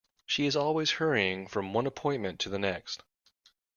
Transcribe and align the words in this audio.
She 0.25 0.47
is 0.47 0.55
always 0.55 0.93
hurrying 0.93 1.45
from 1.45 1.73
one 1.73 1.85
appointment 1.85 2.39
to 2.39 2.49
the 2.49 2.57
next. 2.57 3.03